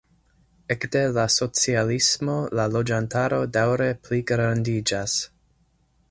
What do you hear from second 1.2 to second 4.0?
socialismo la loĝantaro daŭre